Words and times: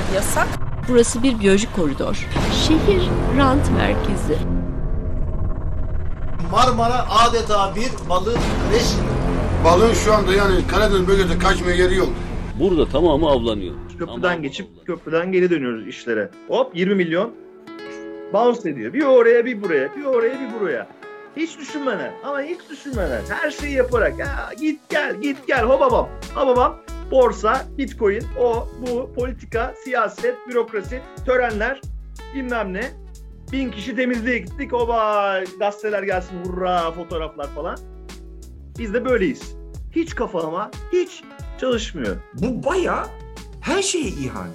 aylardır 0.00 0.14
yasak. 0.14 0.48
Burası 0.88 1.22
bir 1.22 1.40
biyolojik 1.40 1.76
koridor. 1.76 2.26
Şehir 2.66 3.02
rant 3.38 3.70
merkezi. 3.76 4.36
Marmara 6.52 7.06
adeta 7.10 7.74
bir 7.76 8.08
balık 8.08 8.38
reşimi. 8.72 9.08
Balığın 9.64 9.94
şu 9.94 10.14
anda 10.14 10.32
yani 10.34 10.66
Karadeniz 10.66 11.08
bölgesinde 11.08 11.38
kaçmaya 11.38 11.76
yeri 11.76 11.94
yok. 11.96 12.08
Burada 12.60 12.88
tamamı 12.88 13.28
avlanıyor. 13.30 13.74
Köprüden 13.98 14.20
Tamamı 14.22 14.42
geçip 14.42 14.66
avlanıyor. 14.66 14.86
köprüden 14.86 15.32
geri 15.32 15.50
dönüyoruz 15.50 15.88
işlere. 15.88 16.30
Hop 16.48 16.76
20 16.76 16.94
milyon 16.94 17.30
bounce 18.32 18.70
ediyor. 18.70 18.92
Bir 18.92 19.02
oraya 19.04 19.44
bir 19.44 19.62
buraya, 19.62 19.96
bir 19.96 20.04
oraya 20.04 20.40
bir 20.40 20.60
buraya. 20.60 20.86
Hiç 21.36 21.58
düşünmeden 21.58 22.12
ama 22.24 22.40
hiç 22.40 22.58
düşünmeden 22.70 23.22
her 23.28 23.50
şeyi 23.50 23.74
yaparak 23.74 24.18
ya 24.18 24.50
git 24.60 24.80
gel 24.88 25.16
git 25.16 25.46
gel 25.46 25.62
hobabam 25.62 26.08
hobabam 26.34 26.76
borsa, 27.10 27.66
bitcoin, 27.78 28.22
o, 28.38 28.68
bu, 28.80 29.12
politika, 29.14 29.74
siyaset, 29.84 30.34
bürokrasi, 30.48 31.00
törenler 31.26 31.80
bilmem 32.34 32.72
ne. 32.72 32.90
Bin 33.52 33.70
kişi 33.70 33.96
temizliğe 33.96 34.38
gittik. 34.38 34.74
Oba 34.74 35.34
gazeteler 35.58 36.02
gelsin 36.02 36.44
hurra 36.44 36.92
fotoğraflar 36.92 37.54
falan. 37.54 37.78
Biz 38.78 38.94
de 38.94 39.04
böyleyiz. 39.04 39.54
Hiç 39.92 40.14
kafama 40.14 40.70
hiç 40.92 41.24
çalışmıyor. 41.60 42.16
Bu 42.34 42.64
baya 42.64 43.06
her 43.60 43.82
şeye 43.82 44.08
ihanet. 44.08 44.54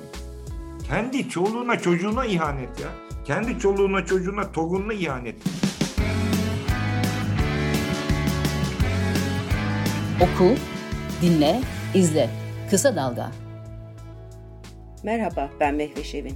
Kendi 0.88 1.30
çoluğuna 1.30 1.80
çocuğuna 1.80 2.26
ihanet 2.26 2.80
ya. 2.80 2.88
Kendi 3.26 3.60
çoluğuna 3.60 4.06
çocuğuna 4.06 4.52
torununa 4.52 4.94
ihanet. 4.94 5.36
Oku, 10.22 10.56
dinle, 11.22 11.62
izle. 11.94 12.45
Kısa 12.70 12.96
Dalga. 12.96 13.32
Merhaba, 15.04 15.50
ben 15.60 15.76
Mehveş 15.76 16.16
Evin. 16.16 16.36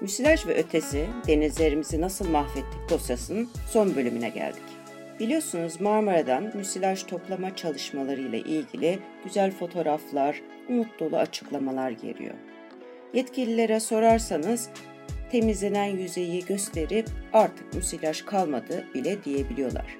Müsilaj 0.00 0.46
ve 0.46 0.54
ötesi 0.54 1.06
denizlerimizi 1.26 2.00
nasıl 2.00 2.28
mahvettik 2.28 2.90
dosyasının 2.90 3.48
son 3.70 3.96
bölümüne 3.96 4.28
geldik. 4.28 4.62
Biliyorsunuz 5.20 5.80
Marmara'dan 5.80 6.56
müsilaj 6.56 7.02
toplama 7.02 7.56
çalışmaları 7.56 8.20
ile 8.20 8.38
ilgili 8.38 8.98
güzel 9.24 9.50
fotoğraflar, 9.50 10.42
umut 10.68 11.00
dolu 11.00 11.16
açıklamalar 11.16 11.90
geliyor. 11.90 12.34
Yetkililere 13.14 13.80
sorarsanız 13.80 14.68
temizlenen 15.30 15.96
yüzeyi 15.96 16.44
gösterip 16.44 17.06
artık 17.32 17.74
müsilaj 17.74 18.22
kalmadı 18.22 18.84
bile 18.94 19.24
diyebiliyorlar. 19.24 19.98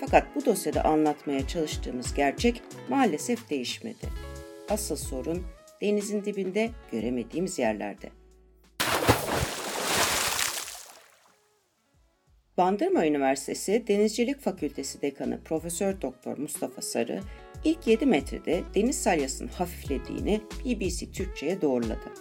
Fakat 0.00 0.36
bu 0.36 0.44
dosyada 0.44 0.84
anlatmaya 0.84 1.46
çalıştığımız 1.46 2.14
gerçek 2.14 2.62
maalesef 2.88 3.50
değişmedi. 3.50 4.29
Asıl 4.70 4.96
sorun 4.96 5.42
denizin 5.80 6.24
dibinde 6.24 6.70
göremediğimiz 6.92 7.58
yerlerde. 7.58 8.08
Bandırma 12.56 13.06
Üniversitesi 13.06 13.84
Denizcilik 13.88 14.40
Fakültesi 14.40 15.02
Dekanı 15.02 15.40
Profesör 15.44 16.00
Doktor 16.02 16.38
Mustafa 16.38 16.82
Sarı 16.82 17.20
ilk 17.64 17.86
7 17.86 18.06
metrede 18.06 18.62
deniz 18.74 19.02
salyasının 19.02 19.48
hafiflediğini 19.48 20.40
BBC 20.64 21.12
Türkçe'ye 21.12 21.62
doğruladı. 21.62 22.12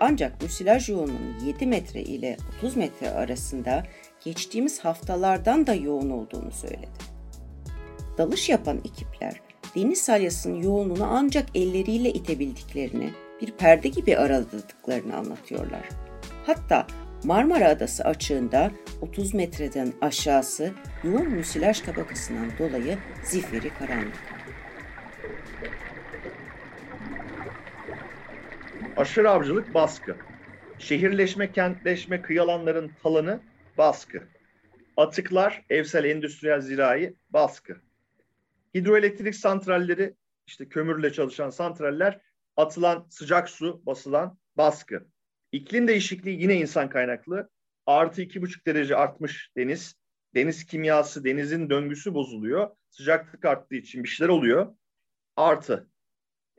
Ancak 0.00 0.42
müsilaj 0.42 0.88
yoğunluğunun 0.88 1.44
7 1.46 1.66
metre 1.66 2.02
ile 2.02 2.36
30 2.58 2.76
metre 2.76 3.10
arasında 3.10 3.86
geçtiğimiz 4.24 4.78
haftalardan 4.78 5.66
da 5.66 5.74
yoğun 5.74 6.10
olduğunu 6.10 6.52
söyledi. 6.52 7.16
Dalış 8.18 8.48
yapan 8.48 8.78
ekipler 8.78 9.45
deniz 9.76 10.02
salyasının 10.02 10.62
yoğunluğunu 10.62 11.06
ancak 11.10 11.46
elleriyle 11.54 12.12
itebildiklerini, 12.12 13.10
bir 13.40 13.52
perde 13.52 13.88
gibi 13.88 14.16
araladıklarını 14.16 15.16
anlatıyorlar. 15.16 15.88
Hatta 16.46 16.86
Marmara 17.24 17.68
Adası 17.68 18.04
açığında 18.04 18.70
30 19.00 19.34
metreden 19.34 19.92
aşağısı 20.00 20.72
yoğun 21.04 21.30
müsilaj 21.30 21.80
tabakasından 21.80 22.50
dolayı 22.58 22.98
zifiri 23.24 23.70
karanlık. 23.78 24.16
Aşırı 28.96 29.30
avcılık 29.30 29.74
baskı. 29.74 30.16
Şehirleşme, 30.78 31.52
kentleşme, 31.52 32.22
kıyı 32.22 32.42
alanların 32.42 32.90
talanı 33.02 33.40
baskı. 33.78 34.22
Atıklar, 34.96 35.64
evsel, 35.70 36.04
endüstriyel, 36.04 36.60
zirai 36.60 37.14
baskı. 37.30 37.85
Hidroelektrik 38.76 39.34
santralleri, 39.34 40.14
işte 40.46 40.68
kömürle 40.68 41.12
çalışan 41.12 41.50
santraller, 41.50 42.20
atılan 42.56 43.06
sıcak 43.10 43.48
su, 43.48 43.82
basılan 43.86 44.38
baskı. 44.56 45.06
İklim 45.52 45.88
değişikliği 45.88 46.42
yine 46.42 46.54
insan 46.54 46.88
kaynaklı. 46.88 47.50
Artı 47.86 48.22
iki 48.22 48.42
buçuk 48.42 48.66
derece 48.66 48.96
artmış 48.96 49.50
deniz. 49.56 49.96
Deniz 50.34 50.64
kimyası, 50.64 51.24
denizin 51.24 51.70
döngüsü 51.70 52.14
bozuluyor. 52.14 52.70
Sıcaklık 52.90 53.44
arttığı 53.44 53.74
için 53.74 54.04
bir 54.04 54.08
şeyler 54.08 54.28
oluyor. 54.28 54.76
Artı. 55.36 55.90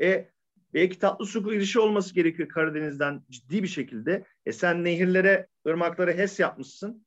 E 0.02 0.30
belki 0.74 1.00
tatlı 1.00 1.26
su 1.26 1.52
girişi 1.52 1.80
olması 1.80 2.14
gerekiyor 2.14 2.50
Karadeniz'den 2.50 3.24
ciddi 3.30 3.64
bir 3.64 3.68
şekilde. 3.68 4.26
E 4.46 4.52
sen 4.52 4.84
nehirlere, 4.84 5.48
ırmaklara 5.68 6.12
HES 6.12 6.40
yapmışsın. 6.40 7.06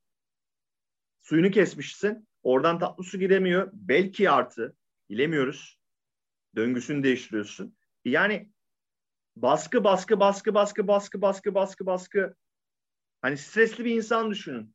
Suyunu 1.21 1.51
kesmişsin. 1.51 2.29
Oradan 2.43 2.79
tatlı 2.79 3.05
su 3.05 3.19
giremiyor. 3.19 3.71
Belki 3.73 4.31
artı. 4.31 4.77
Bilemiyoruz. 5.11 5.81
Döngüsünü 6.57 7.03
değiştiriyorsun. 7.03 7.77
Yani 8.05 8.51
baskı, 9.37 9.85
baskı, 9.85 10.21
baskı, 10.21 10.55
baskı, 10.55 10.89
baskı, 10.89 11.23
baskı, 11.23 11.55
baskı, 11.55 11.87
baskı. 11.87 12.35
Hani 13.23 13.37
stresli 13.37 13.85
bir 13.85 13.97
insan 13.97 14.31
düşünün. 14.31 14.75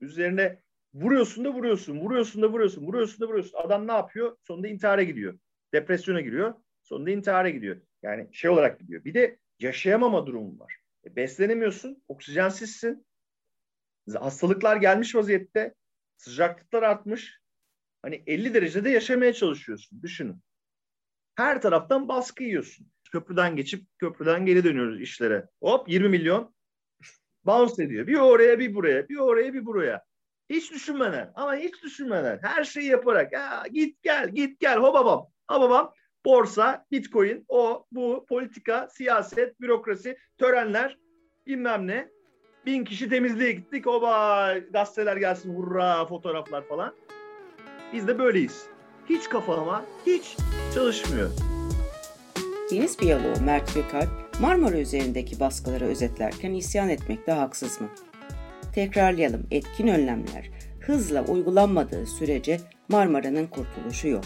Üzerine 0.00 0.62
vuruyorsun 0.94 1.44
da 1.44 1.52
vuruyorsun, 1.52 2.00
vuruyorsun 2.00 2.42
da 2.42 2.48
vuruyorsun, 2.50 2.86
vuruyorsun 2.86 3.20
da 3.20 3.28
vuruyorsun. 3.28 3.58
Adam 3.58 3.86
ne 3.88 3.92
yapıyor? 3.92 4.36
Sonunda 4.42 4.68
intihara 4.68 5.02
gidiyor. 5.02 5.38
Depresyona 5.72 6.20
giriyor. 6.20 6.54
Sonunda 6.82 7.10
intihara 7.10 7.50
gidiyor. 7.50 7.80
Yani 8.02 8.28
şey 8.32 8.50
olarak 8.50 8.80
gidiyor. 8.80 9.04
Bir 9.04 9.14
de 9.14 9.38
yaşayamama 9.58 10.26
durumu 10.26 10.58
var. 10.58 10.76
E, 11.04 11.16
beslenemiyorsun, 11.16 12.02
oksijensizsin. 12.08 13.06
Hastalıklar 14.14 14.76
gelmiş 14.76 15.14
vaziyette. 15.14 15.74
Sıcaklıklar 16.16 16.82
artmış. 16.82 17.43
Hani 18.04 18.22
50 18.26 18.54
derecede 18.54 18.90
yaşamaya 18.90 19.32
çalışıyorsun. 19.32 20.02
Düşünün. 20.02 20.36
Her 21.34 21.62
taraftan 21.62 22.08
baskı 22.08 22.44
yiyorsun. 22.44 22.86
Köprüden 23.12 23.56
geçip 23.56 23.86
köprüden 23.98 24.46
geri 24.46 24.64
dönüyoruz 24.64 25.00
işlere. 25.00 25.46
Hop 25.60 25.88
20 25.88 26.08
milyon 26.08 26.54
bounce 27.44 27.82
ediyor. 27.82 28.06
Bir 28.06 28.14
oraya 28.14 28.58
bir 28.58 28.74
buraya, 28.74 29.08
bir 29.08 29.16
oraya 29.16 29.54
bir 29.54 29.66
buraya. 29.66 30.04
Hiç 30.50 30.72
düşünmeden 30.72 31.32
ama 31.34 31.56
hiç 31.56 31.82
düşünmeden 31.82 32.38
her 32.42 32.64
şeyi 32.64 32.86
yaparak 32.86 33.32
ya 33.32 33.64
git 33.72 34.02
gel 34.02 34.28
git 34.28 34.60
gel 34.60 34.78
hobabam 34.78 35.26
hobabam 35.50 35.92
borsa, 36.24 36.86
bitcoin, 36.92 37.44
o, 37.48 37.86
bu, 37.92 38.26
politika, 38.28 38.88
siyaset, 38.90 39.60
bürokrasi, 39.60 40.18
törenler 40.38 40.98
bilmem 41.46 41.86
ne. 41.86 42.08
Bin 42.66 42.84
kişi 42.84 43.08
temizliğe 43.08 43.52
gittik. 43.52 43.86
Oba 43.86 44.54
gazeteler 44.72 45.16
gelsin 45.16 45.54
hurra 45.54 46.06
fotoğraflar 46.06 46.68
falan. 46.68 46.94
Biz 47.94 48.08
de 48.08 48.18
böyleyiz. 48.18 48.62
Hiç 49.08 49.28
kafama 49.28 49.84
hiç 50.06 50.36
çalışmıyor. 50.74 51.30
Deniz 52.70 53.00
biyoloğu 53.00 53.40
Mert 53.44 53.74
Gökalp, 53.74 54.08
Marmara 54.40 54.78
üzerindeki 54.78 55.40
baskıları 55.40 55.84
özetlerken 55.84 56.52
isyan 56.52 56.88
etmekte 56.88 57.32
haksız 57.32 57.80
mı? 57.80 57.88
Tekrarlayalım, 58.74 59.46
etkin 59.50 59.86
önlemler 59.86 60.50
hızla 60.80 61.24
uygulanmadığı 61.24 62.06
sürece 62.06 62.60
Marmara'nın 62.88 63.46
kurtuluşu 63.46 64.08
yok. 64.08 64.24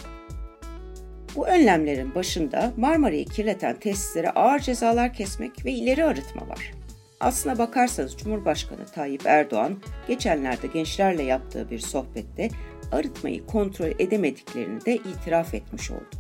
Bu 1.37 1.47
önlemlerin 1.47 2.15
başında 2.15 2.73
Marmara'yı 2.77 3.25
kirleten 3.25 3.77
tesislere 3.81 4.31
ağır 4.31 4.59
cezalar 4.59 5.15
kesmek 5.15 5.65
ve 5.65 5.73
ileri 5.73 6.05
arıtma 6.05 6.49
var. 6.49 6.73
Aslına 7.21 7.59
bakarsanız 7.59 8.17
Cumhurbaşkanı 8.17 8.87
Tayyip 8.87 9.27
Erdoğan 9.27 9.77
geçenlerde 10.09 10.67
gençlerle 10.67 11.23
yaptığı 11.23 11.71
bir 11.71 11.79
sohbette 11.79 12.49
arıtmayı 12.93 13.47
kontrol 13.47 13.93
edemediklerini 13.99 14.85
de 14.85 14.97
itiraf 14.97 15.55
etmiş 15.55 15.91
oldu. 15.91 16.17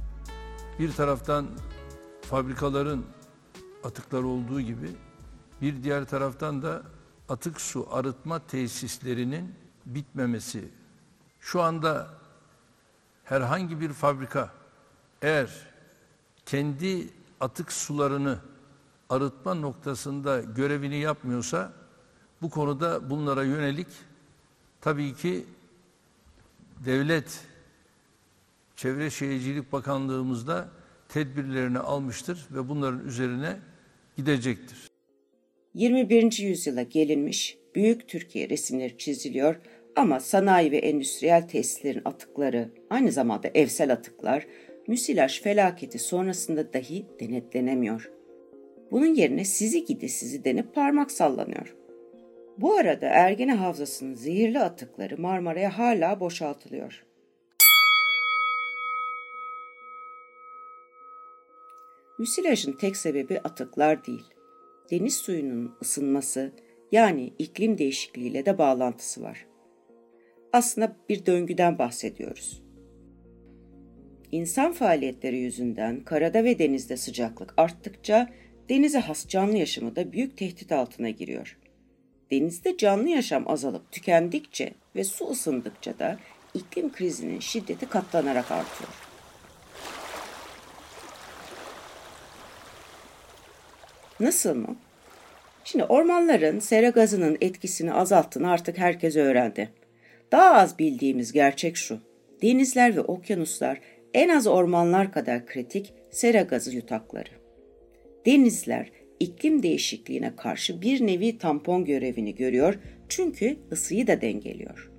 Bir 0.79 0.93
taraftan 0.93 1.47
fabrikaların 2.23 3.05
atıkları 3.85 4.27
olduğu 4.27 4.61
gibi 4.61 4.89
bir 5.63 5.83
diğer 5.83 6.05
taraftan 6.05 6.63
da 6.63 6.83
atık 7.29 7.61
su 7.61 7.89
arıtma 7.91 8.39
tesislerinin 8.39 9.55
bitmemesi. 9.87 10.69
Şu 11.41 11.63
anda 11.63 12.07
herhangi 13.25 13.81
bir 13.81 13.93
fabrika 13.93 14.51
eğer 15.23 15.49
kendi 16.47 17.09
atık 17.41 17.73
sularını 17.73 18.39
arıtma 19.11 19.55
noktasında 19.55 20.41
görevini 20.41 20.97
yapmıyorsa 20.97 21.73
bu 22.43 22.51
konuda 22.51 23.11
bunlara 23.11 23.43
yönelik 23.45 23.89
tabii 24.81 25.15
ki 25.15 25.47
devlet 26.85 27.41
Çevre 28.77 29.11
Şehircilik 29.11 29.73
Bakanlığımızda 29.73 30.69
tedbirlerini 31.09 31.79
almıştır 31.79 32.47
ve 32.51 32.69
bunların 32.69 33.07
üzerine 33.07 33.57
gidecektir. 34.17 34.89
21. 35.75 36.39
yüzyıla 36.39 36.83
gelinmiş, 36.83 37.59
büyük 37.75 38.09
Türkiye 38.09 38.49
resimleri 38.49 38.99
çiziliyor 38.99 39.57
ama 39.97 40.21
sanayi 40.21 40.73
ve 40.73 40.79
endüstriyel 40.79 41.49
tesislerin 41.49 42.03
atıkları, 42.05 42.71
aynı 42.91 43.13
zamanda 43.13 43.49
evsel 43.55 43.93
atıklar, 43.93 44.47
müsilaj 44.87 45.43
felaketi 45.43 45.99
sonrasında 45.99 46.73
dahi 46.73 47.07
denetlenemiyor. 47.21 48.11
Bunun 48.91 49.15
yerine 49.15 49.45
sizi 49.45 49.85
gidi 49.85 50.09
sizi 50.09 50.45
denip 50.45 50.75
parmak 50.75 51.11
sallanıyor. 51.11 51.78
Bu 52.59 52.75
arada 52.75 53.07
Ergene 53.07 53.55
Havzası'nın 53.55 54.15
zehirli 54.15 54.59
atıkları 54.59 55.21
Marmara'ya 55.21 55.79
hala 55.79 56.21
boşaltılıyor. 56.21 57.05
Müsilajın 62.19 62.73
tek 62.73 62.97
sebebi 62.97 63.39
atıklar 63.39 64.07
değil. 64.07 64.25
Deniz 64.91 65.15
suyunun 65.15 65.77
ısınması 65.83 66.53
yani 66.93 67.33
iklim 67.39 67.79
değişikliğiyle 67.79 68.47
de 68.47 68.59
bağlantısı 68.59 69.23
var. 69.23 69.47
Aslında 70.53 70.97
bir 71.09 71.27
döngüden 71.27 71.79
bahsediyoruz. 71.79 72.63
İnsan 74.33 74.73
faaliyetleri 74.73 75.39
yüzünden 75.39 76.05
karada 76.05 76.45
ve 76.45 76.59
denizde 76.59 76.97
sıcaklık 76.97 77.55
arttıkça 77.57 78.31
denize 78.69 78.99
has 78.99 79.29
canlı 79.29 79.57
yaşamı 79.57 79.97
da 79.97 80.13
büyük 80.13 80.37
tehdit 80.37 80.73
altına 80.73 81.11
giriyor. 81.11 81.59
Denizde 82.31 82.77
canlı 82.77 83.09
yaşam 83.09 83.51
azalıp 83.51 83.93
tükendikçe 83.93 84.73
ve 84.97 85.05
su 85.05 85.31
ısındıkça 85.31 85.99
da 85.99 86.19
iklim 86.55 86.93
krizinin 86.93 87.41
şiddeti 87.41 87.89
katlanarak 87.89 88.51
artıyor. 88.51 88.91
Nasıl 94.21 94.55
mı? 94.55 94.77
Şimdi 95.65 95.85
ormanların 95.85 96.59
sera 96.59 96.89
gazının 96.89 97.39
etkisini 97.41 97.93
azalttığını 97.93 98.51
artık 98.51 98.79
herkes 98.79 99.17
öğrendi. 99.17 99.71
Daha 100.33 100.55
az 100.55 100.79
bildiğimiz 100.79 101.33
gerçek 101.33 101.77
şu. 101.77 101.99
Denizler 102.43 102.97
ve 102.97 103.01
okyanuslar 103.01 103.81
en 104.15 104.29
az 104.29 104.47
ormanlar 104.47 105.13
kadar 105.13 105.47
kritik 105.47 105.95
sera 106.11 106.43
gazı 106.43 106.75
yutakları. 106.75 107.31
Denizler 108.27 108.91
iklim 109.21 109.63
değişikliğine 109.63 110.37
karşı 110.37 110.83
bir 110.83 111.07
nevi 111.07 111.39
tampon 111.39 111.85
görevini 111.85 112.35
görüyor 112.35 112.79
çünkü 113.09 113.57
ısıyı 113.73 114.07
da 114.07 114.21
dengeliyor. 114.21 114.91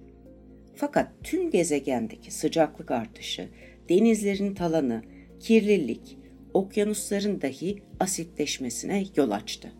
Fakat 0.76 1.12
tüm 1.24 1.52
gezegendeki 1.52 2.34
sıcaklık 2.34 2.92
artışı, 2.92 3.50
denizlerin 3.90 4.54
talanı, 4.54 5.04
kirlilik, 5.40 6.18
okyanusların 6.54 7.42
dahi 7.42 7.76
asitleşmesine 8.00 9.04
yol 9.16 9.32
açtı. 9.32 9.72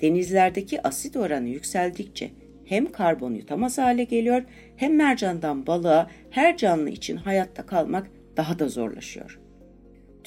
Denizlerdeki 0.00 0.82
asit 0.82 1.16
oranı 1.16 1.48
yükseldikçe 1.48 2.30
hem 2.64 2.92
karbon 2.92 3.34
yutamaz 3.34 3.78
hale 3.78 4.04
geliyor 4.04 4.42
hem 4.76 4.96
mercandan 4.96 5.66
balığa 5.66 6.10
her 6.30 6.56
canlı 6.56 6.90
için 6.90 7.16
hayatta 7.16 7.66
kalmak 7.66 8.10
daha 8.36 8.58
da 8.58 8.68
zorlaşıyor. 8.68 9.40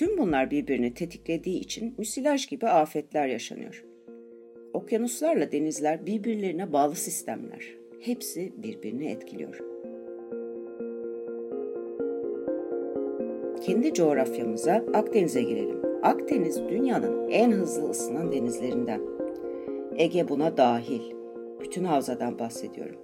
Tüm 0.02 0.18
bunlar 0.18 0.52
birbirini 0.52 0.94
tetiklediği 0.94 1.60
için 1.60 1.96
müsilaj 1.98 2.48
gibi 2.48 2.68
afetler 2.68 3.28
yaşanıyor. 3.28 3.86
Okyanuslarla 4.74 5.52
denizler 5.52 6.06
birbirlerine 6.06 6.74
bağlı 6.74 6.96
sistemler. 6.96 7.76
Hepsi 8.00 8.54
birbirini 8.58 9.12
etkiliyor. 9.12 9.60
Kendi 13.66 13.94
coğrafyamıza 13.94 14.86
Akdeniz'e 14.94 15.42
girelim. 15.42 15.82
Akdeniz 16.04 16.60
dünyanın 16.70 17.30
en 17.30 17.52
hızlı 17.52 17.90
ısınan 17.90 18.32
denizlerinden. 18.32 19.02
Ege 19.98 20.30
buna 20.30 20.58
dahil. 20.58 21.02
Bütün 21.60 21.84
havzadan 21.84 22.40
bahsediyorum. 22.40 23.00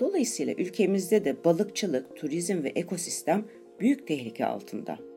Dolayısıyla 0.00 0.54
ülkemizde 0.54 1.24
de 1.24 1.44
balıkçılık, 1.44 2.16
turizm 2.16 2.64
ve 2.64 2.68
ekosistem 2.68 3.44
büyük 3.80 4.06
tehlike 4.06 4.46
altında. 4.46 5.09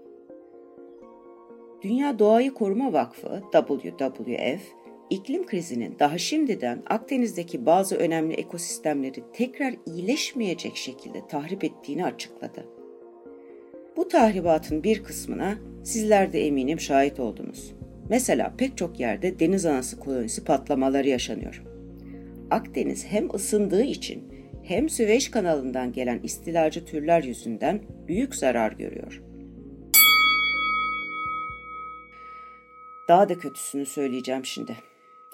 Dünya 1.83 2.19
Doğayı 2.19 2.53
Koruma 2.53 2.93
Vakfı 2.93 3.41
WWF, 3.51 4.61
iklim 5.09 5.45
krizinin 5.45 5.95
daha 5.99 6.17
şimdiden 6.17 6.83
Akdeniz'deki 6.87 7.65
bazı 7.65 7.95
önemli 7.95 8.33
ekosistemleri 8.33 9.23
tekrar 9.33 9.75
iyileşmeyecek 9.85 10.75
şekilde 10.75 11.27
tahrip 11.27 11.63
ettiğini 11.63 12.05
açıkladı. 12.05 12.65
Bu 13.97 14.07
tahribatın 14.07 14.83
bir 14.83 15.03
kısmına 15.03 15.57
sizler 15.83 16.33
de 16.33 16.47
eminim 16.47 16.79
şahit 16.79 17.19
oldunuz. 17.19 17.73
Mesela 18.09 18.53
pek 18.57 18.77
çok 18.77 18.99
yerde 18.99 19.39
deniz 19.39 19.65
anası 19.65 19.99
kolonisi 19.99 20.43
patlamaları 20.43 21.07
yaşanıyor. 21.07 21.63
Akdeniz 22.51 23.05
hem 23.05 23.35
ısındığı 23.35 23.83
için 23.83 24.23
hem 24.63 24.89
Süveyş 24.89 25.31
kanalından 25.31 25.93
gelen 25.93 26.19
istilacı 26.23 26.85
türler 26.85 27.23
yüzünden 27.23 27.81
büyük 28.07 28.35
zarar 28.35 28.71
görüyor. 28.71 29.32
Daha 33.07 33.29
da 33.29 33.37
kötüsünü 33.37 33.85
söyleyeceğim 33.85 34.45
şimdi. 34.45 34.77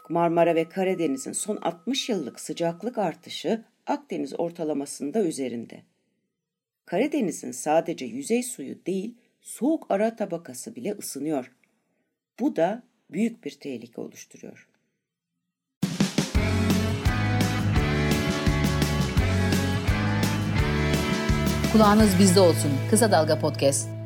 Marmara 0.10 0.56
ve 0.56 0.69
Karadeniz'in 0.69 1.31
son 1.31 1.56
60 1.56 2.10
yıllık 2.10 2.39
sıcaklık 2.39 2.98
artışı 2.98 3.66
Akdeniz 3.88 4.39
ortalamasında 4.39 5.24
üzerinde. 5.24 5.83
Karadeniz'in 6.86 7.51
sadece 7.51 8.06
yüzey 8.06 8.44
suyu 8.44 8.86
değil, 8.86 9.16
soğuk 9.42 9.86
ara 9.92 10.16
tabakası 10.16 10.75
bile 10.75 10.92
ısınıyor. 10.92 11.51
Bu 12.39 12.56
da 12.56 12.83
büyük 13.12 13.44
bir 13.44 13.51
tehlike 13.51 14.01
oluşturuyor. 14.01 14.69
Kulağınız 21.72 22.19
bizde 22.19 22.39
olsun. 22.39 22.72
Kısa 22.89 23.12
Dalga 23.12 23.39
Podcast. 23.39 23.99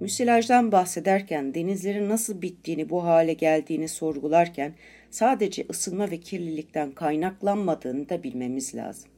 Müsilajdan 0.00 0.72
bahsederken 0.72 1.54
denizlerin 1.54 2.08
nasıl 2.08 2.42
bittiğini 2.42 2.90
bu 2.90 3.04
hale 3.04 3.32
geldiğini 3.32 3.88
sorgularken 3.88 4.74
sadece 5.10 5.66
ısınma 5.70 6.10
ve 6.10 6.20
kirlilikten 6.20 6.92
kaynaklanmadığını 6.92 8.08
da 8.08 8.22
bilmemiz 8.22 8.74
lazım. 8.74 9.10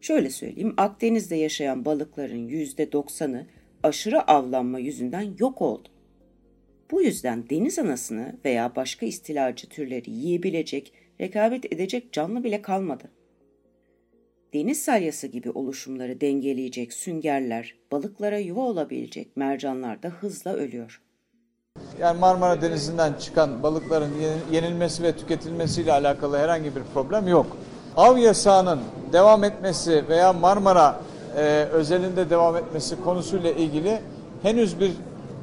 Şöyle 0.00 0.30
söyleyeyim, 0.30 0.74
Akdeniz'de 0.76 1.36
yaşayan 1.36 1.84
balıkların 1.84 2.48
yüzde 2.48 2.92
doksanı 2.92 3.46
aşırı 3.82 4.22
avlanma 4.22 4.78
yüzünden 4.78 5.34
yok 5.38 5.62
oldu. 5.62 5.88
Bu 6.90 7.02
yüzden 7.02 7.50
deniz 7.50 7.78
anasını 7.78 8.36
veya 8.44 8.76
başka 8.76 9.06
istilacı 9.06 9.68
türleri 9.68 10.10
yiyebilecek, 10.10 10.92
rekabet 11.20 11.72
edecek 11.72 12.12
canlı 12.12 12.44
bile 12.44 12.62
kalmadı. 12.62 13.10
Deniz 14.54 14.82
salyası 14.82 15.26
gibi 15.26 15.50
oluşumları 15.50 16.20
dengeleyecek 16.20 16.92
süngerler, 16.92 17.74
balıklara 17.92 18.38
yuva 18.38 18.60
olabilecek 18.60 19.36
mercanlar 19.36 20.02
da 20.02 20.08
hızla 20.08 20.54
ölüyor. 20.54 21.02
Yani 22.00 22.20
Marmara 22.20 22.62
Denizi'nden 22.62 23.12
çıkan 23.12 23.62
balıkların 23.62 24.10
yenilmesi 24.52 25.02
ve 25.02 25.16
tüketilmesiyle 25.16 25.92
alakalı 25.92 26.38
herhangi 26.38 26.76
bir 26.76 26.82
problem 26.94 27.28
yok. 27.28 27.46
Av 27.96 28.18
yasağının 28.18 28.80
devam 29.12 29.44
etmesi 29.44 30.04
veya 30.08 30.32
Marmara 30.32 31.00
e, 31.36 31.40
özelinde 31.72 32.30
devam 32.30 32.56
etmesi 32.56 33.02
konusuyla 33.04 33.50
ilgili 33.50 33.98
henüz 34.42 34.80
bir 34.80 34.92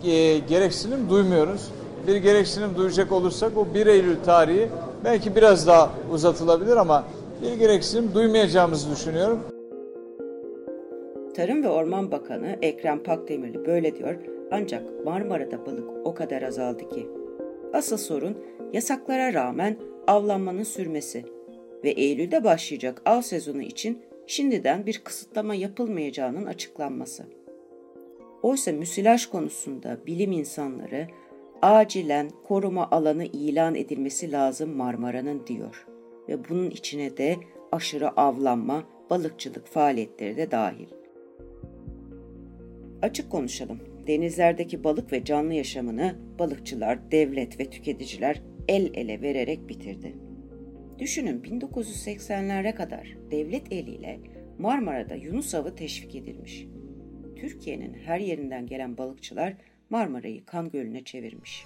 e, 0.04 0.40
gereksinim 0.40 1.10
duymuyoruz. 1.10 1.70
Bir 2.08 2.16
gereksinim 2.16 2.76
duyacak 2.76 3.12
olursak 3.12 3.58
o 3.58 3.74
1 3.74 3.88
Eylül 3.88 4.18
tarihi 4.26 4.70
belki 5.04 5.36
biraz 5.36 5.68
daha 5.68 5.90
uzatılabilir 6.12 6.78
ama 6.78 7.04
bir 7.44 7.60
gereksinim 7.60 8.14
duymayacağımızı 8.14 8.92
düşünüyorum. 8.92 9.40
Tarım 11.36 11.64
ve 11.64 11.70
Orman 11.70 12.12
Bakanı 12.12 12.58
Ekrem 12.62 13.04
Pakdemirli 13.04 13.66
böyle 13.66 13.96
diyor 13.96 14.16
ancak 14.52 15.06
Marmara'da 15.06 15.66
balık 15.66 15.90
o 16.08 16.14
kadar 16.14 16.42
azaldı 16.42 16.90
ki. 16.90 17.08
Asıl 17.74 17.98
sorun 17.98 18.38
yasaklara 18.74 19.34
rağmen 19.34 19.78
avlanmanın 20.08 20.64
sürmesi 20.64 21.26
ve 21.84 21.90
Eylül'de 21.90 22.44
başlayacak 22.44 23.02
av 23.06 23.22
sezonu 23.22 23.62
için 23.62 24.02
şimdiden 24.28 24.86
bir 24.86 25.02
kısıtlama 25.04 25.56
yapılmayacağının 25.56 26.46
açıklanması. 26.46 27.24
Oysa 28.44 28.72
müsilaj 28.72 29.26
konusunda 29.26 29.98
bilim 30.08 30.32
insanları 30.32 31.08
acilen 31.62 32.30
koruma 32.44 32.92
alanı 32.92 33.26
ilan 33.26 33.76
edilmesi 33.76 34.32
lazım 34.32 34.76
Marmara'nın 34.76 35.48
diyor 35.48 35.86
ve 36.30 36.50
bunun 36.50 36.70
içine 36.70 37.18
de 37.18 37.38
aşırı 37.72 38.10
avlanma, 38.10 38.84
balıkçılık 39.10 39.68
faaliyetleri 39.68 40.38
de 40.38 40.52
dahil. 40.52 40.88
Açık 43.02 43.32
konuşalım. 43.32 43.80
Denizlerdeki 44.08 44.84
balık 44.84 45.12
ve 45.12 45.24
canlı 45.24 45.54
yaşamını 45.54 46.16
balıkçılar, 46.40 47.12
devlet 47.12 47.60
ve 47.60 47.70
tüketiciler 47.70 48.42
el 48.68 48.92
ele 48.94 49.22
vererek 49.22 49.70
bitirdi. 49.70 50.16
Düşünün 51.00 51.42
1980'lere 51.42 52.76
kadar 52.76 53.18
devlet 53.32 53.72
eliyle 53.72 54.20
Marmara'da 54.60 55.16
Yunus 55.16 55.56
avı 55.56 55.76
teşvik 55.76 56.16
edilmiş. 56.16 56.68
Türkiye'nin 57.36 57.94
her 57.94 58.20
yerinden 58.20 58.66
gelen 58.66 58.98
balıkçılar 58.98 59.54
Marmara'yı 59.90 60.46
kan 60.46 60.70
gölüne 60.70 61.04
çevirmiş. 61.04 61.66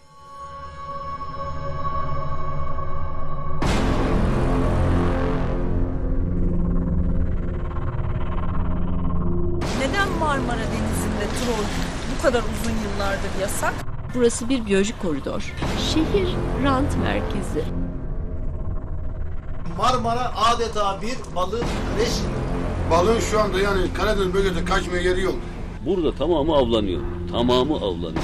Yıllardır 13.28 13.42
yasak. 13.42 13.74
Burası 14.16 14.50
bir 14.50 14.66
biyolojik 14.66 15.02
koridor. 15.02 15.54
Şehir 15.94 16.28
rant 16.64 16.98
merkezi. 16.98 17.64
Marmara 19.78 20.32
adeta 20.36 21.02
bir 21.02 21.36
balık 21.36 21.64
rejimi. 22.00 22.38
Balığın 22.92 23.20
şu 23.20 23.40
anda 23.40 23.60
yani 23.60 23.94
Karadeniz 23.94 24.34
bölgesinde 24.34 24.66
kaçmaya 24.66 25.02
yeri 25.02 25.22
yok. 25.22 25.36
Burada 25.86 26.16
tamamı 26.16 26.56
avlanıyor. 26.56 27.02
Tamamı 27.32 27.76
avlanıyor. 27.76 28.24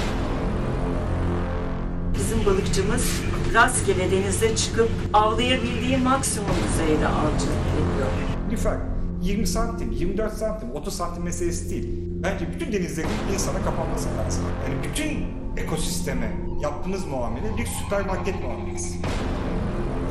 Bizim 2.14 2.46
balıkçımız 2.46 3.20
rastgele 3.54 4.10
denize 4.10 4.56
çıkıp 4.56 4.88
avlayabildiği 5.12 5.96
maksimum 5.96 6.48
düzeyde 6.72 7.08
avcılık 7.08 7.64
yapıyor. 7.80 8.08
Lüfer 8.52 8.78
20 9.22 9.46
santim, 9.46 9.92
24 9.92 10.32
santim, 10.32 10.70
30 10.74 10.94
santim 10.94 11.22
meselesi 11.22 11.70
değil. 11.70 12.13
Bence 12.24 12.46
bütün 12.54 12.72
denizlerin 12.72 13.08
insana 13.34 13.62
kapanması 13.62 14.08
lazım. 14.18 14.44
Yani 14.64 14.82
bütün 14.84 15.16
ekosisteme 15.64 16.32
yaptığınız 16.62 17.06
muamele 17.06 17.56
bir 17.58 17.66
süpermarket 17.66 18.34
muamelesi. 18.42 18.98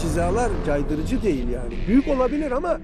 Cizalar 0.01 0.51
caydırıcı 0.65 1.23
değil 1.23 1.49
yani. 1.49 1.73
Büyük 1.87 2.07
olabilir 2.07 2.51
ama 2.51 2.79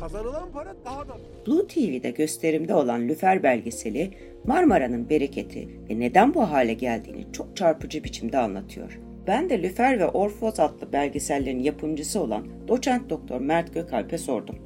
kazanılan 0.00 0.52
para 0.52 0.74
daha 0.84 1.08
da... 1.08 1.16
Blue 1.46 1.66
TV'de 1.66 2.10
gösterimde 2.10 2.74
olan 2.74 3.08
Lüfer 3.08 3.42
belgeseli 3.42 4.10
Marmara'nın 4.44 5.08
bereketi 5.08 5.68
ve 5.90 6.00
neden 6.00 6.34
bu 6.34 6.50
hale 6.50 6.72
geldiğini 6.72 7.32
çok 7.32 7.56
çarpıcı 7.56 8.04
biçimde 8.04 8.38
anlatıyor. 8.38 9.00
Ben 9.26 9.50
de 9.50 9.62
Lüfer 9.62 9.98
ve 9.98 10.06
Orfoz 10.06 10.60
adlı 10.60 10.92
belgesellerin 10.92 11.62
yapımcısı 11.62 12.20
olan 12.20 12.46
doçent 12.68 13.10
doktor 13.10 13.40
Mert 13.40 13.74
Gökalp'e 13.74 14.18
sordum. 14.18 14.56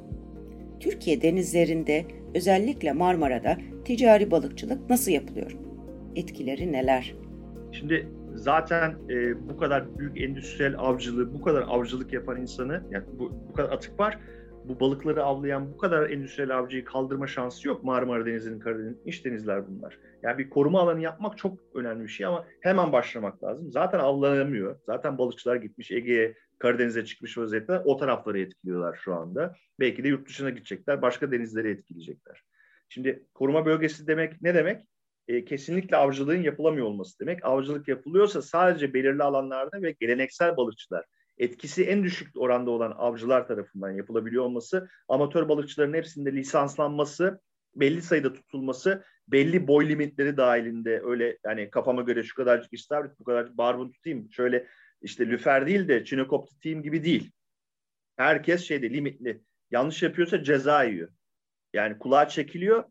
Türkiye 0.79 1.21
denizlerinde 1.21 2.05
özellikle 2.35 2.93
Marmara'da 2.93 3.57
ticari 3.85 4.31
balıkçılık 4.31 4.89
nasıl 4.89 5.11
yapılıyor? 5.11 5.57
Etkileri 6.15 6.71
neler? 6.71 7.15
Şimdi 7.71 8.09
zaten 8.35 8.95
e, 9.09 9.49
bu 9.49 9.57
kadar 9.57 9.97
büyük 9.97 10.21
endüstriyel 10.21 10.79
avcılığı, 10.79 11.33
bu 11.33 11.41
kadar 11.41 11.61
avcılık 11.61 12.13
yapan 12.13 12.41
insanı, 12.41 12.83
yani 12.91 13.03
bu, 13.19 13.31
bu 13.49 13.53
kadar 13.53 13.71
atık 13.71 13.99
var, 13.99 14.19
bu 14.69 14.79
balıkları 14.79 15.23
avlayan 15.23 15.73
bu 15.73 15.77
kadar 15.77 16.09
endüstriyel 16.09 16.57
avcıyı 16.57 16.85
kaldırma 16.85 17.27
şansı 17.27 17.67
yok 17.67 17.83
Marmara 17.83 18.25
Denizi'nin, 18.25 18.59
Karadeniz, 18.59 18.95
iç 19.05 19.25
denizler 19.25 19.67
bunlar. 19.67 19.99
Yani 20.23 20.37
bir 20.37 20.49
koruma 20.49 20.81
alanı 20.81 21.01
yapmak 21.01 21.37
çok 21.37 21.57
önemli 21.73 22.03
bir 22.03 22.09
şey 22.09 22.25
ama 22.25 22.45
hemen 22.59 22.91
başlamak 22.91 23.43
lazım. 23.43 23.71
Zaten 23.71 23.99
avlanamıyor. 23.99 24.79
Zaten 24.85 25.17
balıkçılar 25.17 25.55
gitmiş 25.55 25.91
Ege'ye, 25.91 26.35
Karadeniz'e 26.59 27.05
çıkmış 27.05 27.37
vaziyette 27.37 27.79
o 27.79 27.97
tarafları 27.97 28.39
etkiliyorlar 28.39 28.99
şu 29.03 29.13
anda. 29.15 29.55
Belki 29.79 30.03
de 30.03 30.07
yurt 30.07 30.27
dışına 30.27 30.49
gidecekler, 30.49 31.01
başka 31.01 31.31
denizleri 31.31 31.69
etkileyecekler. 31.69 32.41
Şimdi 32.89 33.25
koruma 33.33 33.65
bölgesi 33.65 34.07
demek 34.07 34.41
ne 34.41 34.55
demek? 34.55 34.87
E, 35.27 35.45
kesinlikle 35.45 35.97
avcılığın 35.97 36.41
yapılamıyor 36.41 36.85
olması 36.85 37.19
demek. 37.19 37.45
Avcılık 37.45 37.87
yapılıyorsa 37.87 38.41
sadece 38.41 38.93
belirli 38.93 39.23
alanlarda 39.23 39.81
ve 39.81 39.91
geleneksel 39.91 40.57
balıkçılar, 40.57 41.05
etkisi 41.37 41.85
en 41.85 42.03
düşük 42.03 42.37
oranda 42.37 42.71
olan 42.71 42.93
avcılar 42.97 43.47
tarafından 43.47 43.91
yapılabiliyor 43.91 44.43
olması, 44.43 44.87
amatör 45.07 45.49
balıkçıların 45.49 45.93
hepsinde 45.93 46.33
lisanslanması, 46.33 47.39
belli 47.75 48.01
sayıda 48.01 48.33
tutulması, 48.33 49.03
belli 49.27 49.67
boy 49.67 49.89
limitleri 49.89 50.37
dahilinde 50.37 51.01
öyle 51.05 51.37
yani 51.45 51.69
kafama 51.69 52.01
göre 52.01 52.23
şu 52.23 52.35
kadarcık 52.35 52.73
istavrit, 52.73 53.19
bu 53.19 53.23
kadar 53.23 53.57
barbun 53.57 53.91
tutayım, 53.91 54.31
şöyle 54.31 54.67
işte 55.05 55.27
lüfer 55.27 55.67
değil 55.67 55.87
de 55.87 56.05
çinokop 56.05 56.47
tutayım 56.47 56.83
gibi 56.83 57.03
değil. 57.03 57.31
Herkes 58.17 58.63
şeyde 58.63 58.89
limitli. 58.89 59.41
Yanlış 59.71 60.03
yapıyorsa 60.03 60.43
ceza 60.43 60.83
yiyor. 60.83 61.09
Yani 61.73 61.99
kulağa 61.99 62.27
çekiliyor, 62.27 62.83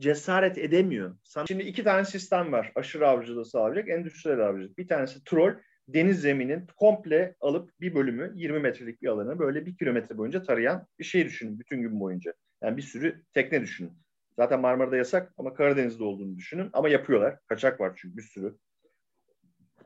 cesaret 0.00 0.58
edemiyor. 0.58 1.16
Şimdi 1.48 1.62
iki 1.62 1.84
tane 1.84 2.04
sistem 2.04 2.52
var. 2.52 2.72
Aşırı 2.74 3.08
avcılığı 3.08 3.44
sağlayacak, 3.44 3.88
endüstriyel 3.88 4.40
avcılık. 4.40 4.78
Bir 4.78 4.88
tanesi 4.88 5.24
troll, 5.24 5.54
deniz 5.88 6.20
zeminin 6.20 6.66
komple 6.76 7.36
alıp 7.40 7.70
bir 7.80 7.94
bölümü 7.94 8.32
20 8.34 8.58
metrelik 8.58 9.02
bir 9.02 9.08
alanı 9.08 9.38
böyle 9.38 9.66
bir 9.66 9.76
kilometre 9.76 10.18
boyunca 10.18 10.42
tarayan 10.42 10.86
bir 10.98 11.04
şey 11.04 11.24
düşünün 11.24 11.58
bütün 11.58 11.82
gün 11.82 12.00
boyunca. 12.00 12.34
Yani 12.62 12.76
bir 12.76 12.82
sürü 12.82 13.22
tekne 13.34 13.62
düşünün. 13.62 13.92
Zaten 14.36 14.60
Marmara'da 14.60 14.96
yasak 14.96 15.32
ama 15.38 15.54
Karadeniz'de 15.54 16.04
olduğunu 16.04 16.36
düşünün. 16.36 16.70
Ama 16.72 16.88
yapıyorlar. 16.88 17.38
Kaçak 17.46 17.80
var 17.80 17.92
çünkü 17.96 18.16
bir 18.16 18.22
sürü. 18.22 18.56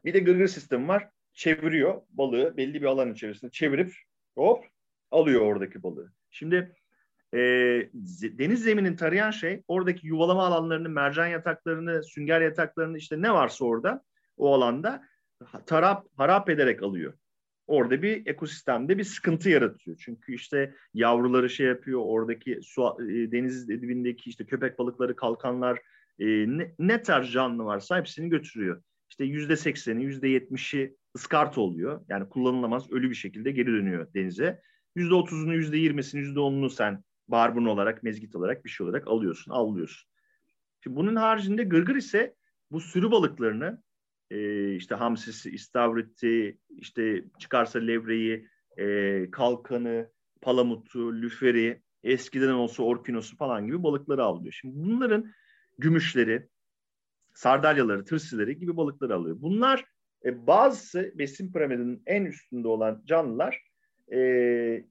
Bir 0.05 0.14
de 0.14 0.19
gırgır 0.19 0.49
sistemi 0.49 0.88
var. 0.88 1.11
Çeviriyor 1.35 2.03
balığı 2.11 2.57
belli 2.57 2.83
bir 2.83 2.87
alan 2.87 3.12
içerisinde 3.12 3.50
çevirip 3.50 3.93
hop 4.35 4.64
alıyor 5.11 5.41
oradaki 5.41 5.83
balığı. 5.83 6.12
Şimdi 6.31 6.75
e, 7.35 7.38
deniz 8.38 8.62
zeminin 8.62 8.97
tarayan 8.97 9.31
şey 9.31 9.62
oradaki 9.69 10.07
yuvalama 10.07 10.47
alanlarını, 10.47 10.88
mercan 10.88 11.26
yataklarını, 11.26 12.05
sünger 12.05 12.41
yataklarını 12.41 12.99
işte 12.99 13.23
ne 13.23 13.35
varsa 13.35 13.64
orada 13.64 14.05
o 14.37 14.55
alanda 14.55 15.05
tarap 15.67 16.07
harap 16.17 16.50
ederek 16.50 16.83
alıyor. 16.83 17.14
Orada 17.67 18.03
bir 18.03 18.26
ekosistemde 18.26 18.99
bir 18.99 19.05
sıkıntı 19.05 19.50
yaratıyor. 19.50 19.97
Çünkü 19.97 20.35
işte 20.35 20.75
yavruları 20.95 21.50
şey 21.50 21.67
yapıyor, 21.67 22.00
oradaki 22.05 22.61
su 22.62 22.97
e, 23.00 23.33
deniz 23.33 23.69
dibindeki 23.69 24.31
işte 24.31 24.47
köpek 24.47 24.79
balıkları, 24.79 25.17
kalkanlar 25.17 25.79
e, 26.19 26.26
ne, 26.26 26.75
ne 26.79 27.03
tarz 27.03 27.33
canlı 27.33 27.64
varsa 27.64 27.99
hepsini 27.99 28.29
götürüyor. 28.29 28.83
İşte 29.11 29.25
yüzde 29.25 29.57
sekseni, 29.57 30.05
yüzde 30.05 30.29
yetmişi 30.29 30.97
ıskart 31.16 31.59
oluyor. 31.59 32.04
Yani 32.09 32.28
kullanılamaz, 32.28 32.90
ölü 32.90 33.11
bir 33.11 33.14
şekilde 33.14 33.50
geri 33.50 33.66
dönüyor 33.66 34.14
denize. 34.14 34.61
Yüzde 34.94 35.14
otuzunu, 35.14 35.54
yüzde 35.54 35.78
yirmisini, 35.78 36.21
yüzde 36.21 36.40
onunu 36.40 36.71
sen 36.71 37.04
barbun 37.28 37.64
olarak, 37.64 38.02
mezgit 38.02 38.37
olarak 38.37 38.64
bir 38.64 38.71
şey 38.71 38.87
olarak 38.87 39.09
alıyorsun, 39.09 39.52
avlıyorsun. 39.52 40.11
Şimdi 40.80 40.97
bunun 40.97 41.16
haricinde 41.16 41.64
gırgır 41.64 41.97
ise 41.97 42.35
bu 42.71 42.80
sürü 42.80 43.11
balıklarını 43.11 43.83
e, 44.30 44.75
işte 44.75 44.94
hamsisi, 44.94 45.50
istavriti, 45.50 46.59
işte 46.71 47.25
çıkarsa 47.38 47.78
levreyi, 47.78 48.49
e, 48.76 49.30
kalkanı, 49.30 50.11
palamutu, 50.40 51.23
lüferi, 51.23 51.83
eskiden 52.02 52.49
olsa 52.49 52.83
orkinosu 52.83 53.37
falan 53.37 53.66
gibi 53.66 53.83
balıkları 53.83 54.25
avlıyor. 54.25 54.52
Şimdi 54.52 54.75
bunların 54.76 55.33
gümüşleri, 55.78 56.49
sardalyaları, 57.35 58.04
tırsileri 58.04 58.59
gibi 58.59 58.76
balıkları 58.76 59.14
alıyor. 59.14 59.37
Bunlar 59.40 59.85
e, 60.25 60.47
bazısı 60.47 61.12
besin 61.14 61.52
piramidinin 61.52 62.02
en 62.07 62.25
üstünde 62.25 62.69
olan 62.69 63.02
canlılar 63.04 63.62
e, 64.12 64.85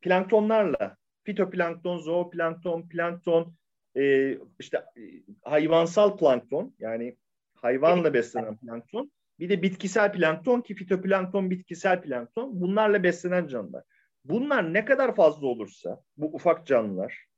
planktonlarla, 0.00 0.96
fitoplankton, 1.24 1.98
zooplankton, 1.98 2.88
plankton, 2.88 3.54
e, 3.96 4.34
işte 4.58 4.78
e, 4.78 5.02
hayvansal 5.44 6.16
plankton 6.16 6.74
yani 6.78 7.16
hayvanla 7.54 8.14
beslenen 8.14 8.56
plankton. 8.56 9.12
Bir 9.38 9.48
de 9.48 9.62
bitkisel 9.62 10.12
plankton 10.12 10.60
ki 10.60 10.74
fitoplankton 10.74 11.50
bitkisel 11.50 12.02
plankton. 12.02 12.60
Bunlarla 12.60 13.02
beslenen 13.02 13.46
canlılar. 13.46 13.84
Bunlar 14.24 14.74
ne 14.74 14.84
kadar 14.84 15.14
fazla 15.14 15.46
olursa 15.46 16.02
bu 16.16 16.34
ufak 16.34 16.66
canlılar 16.66 17.30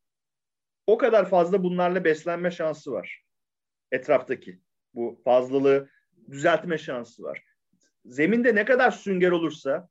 o 0.87 0.99
kadar 0.99 1.29
fazla 1.29 1.63
bunlarla 1.63 2.05
beslenme 2.05 2.51
şansı 2.51 2.93
var. 2.93 3.25
Etraftaki 3.91 4.61
bu 4.95 5.21
fazlalığı 5.25 5.89
düzeltme 6.31 6.79
şansı 6.79 7.23
var. 7.23 7.43
Zeminde 8.05 8.55
ne 8.55 8.64
kadar 8.64 8.91
sünger 8.91 9.31
olursa 9.31 9.88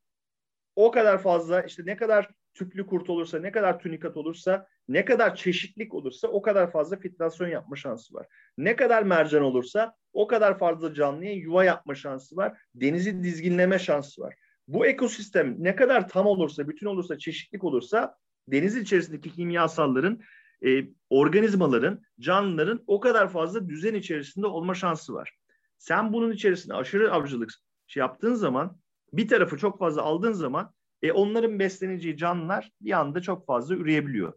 o 0.76 0.92
kadar 0.92 1.22
fazla 1.22 1.62
işte 1.62 1.84
ne 1.86 1.98
kadar 1.98 2.30
tüplü 2.54 2.86
kurt 2.86 3.10
olursa, 3.10 3.40
ne 3.40 3.52
kadar 3.52 3.80
tünikat 3.80 4.18
olursa, 4.18 4.68
ne 4.88 5.06
kadar 5.06 5.36
çeşitlik 5.36 5.94
olursa 5.94 6.28
o 6.28 6.42
kadar 6.42 6.72
fazla 6.72 7.00
filtrasyon 7.00 7.48
yapma 7.48 7.76
şansı 7.76 8.14
var. 8.14 8.28
Ne 8.58 8.76
kadar 8.76 9.04
mercan 9.04 9.44
olursa 9.44 9.96
o 10.14 10.28
kadar 10.28 10.60
fazla 10.60 10.94
canlıya 10.94 11.34
yuva 11.34 11.64
yapma 11.64 11.96
şansı 11.96 12.36
var. 12.36 12.58
Denizi 12.76 13.24
dizginleme 13.24 13.80
şansı 13.80 14.22
var. 14.22 14.36
Bu 14.68 14.86
ekosistem 14.86 15.56
ne 15.60 15.76
kadar 15.76 16.08
tam 16.08 16.26
olursa, 16.26 16.68
bütün 16.68 16.88
olursa, 16.88 17.18
çeşitlik 17.18 17.64
olursa 17.64 18.16
deniz 18.48 18.78
içerisindeki 18.78 19.32
kimyasalların, 19.32 20.22
e, 20.66 20.84
organizmaların, 21.10 22.02
canlıların 22.20 22.84
o 22.88 23.00
kadar 23.00 23.30
fazla 23.30 23.70
düzen 23.70 23.94
içerisinde 23.94 24.46
olma 24.46 24.76
şansı 24.76 25.14
var. 25.14 25.41
Sen 25.82 26.14
bunun 26.14 26.32
içerisinde 26.32 26.74
aşırı 26.74 27.14
avcılık 27.14 27.52
şey 27.88 28.02
yaptığın 28.02 28.34
zaman, 28.34 28.78
bir 29.14 29.28
tarafı 29.28 29.58
çok 29.58 29.80
fazla 29.80 30.02
aldığın 30.02 30.34
zaman 30.34 30.74
e, 31.02 31.12
onların 31.12 31.60
besleneceği 31.60 32.18
canlılar 32.18 32.72
bir 32.82 32.92
anda 32.92 33.22
çok 33.22 33.46
fazla 33.46 33.76
üreyebiliyor. 33.76 34.34